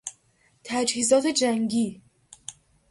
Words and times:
تجهیزات 0.63 1.27
جنگی 1.27 2.01